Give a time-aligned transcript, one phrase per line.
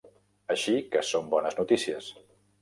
[0.55, 2.09] Així que són bones notícies.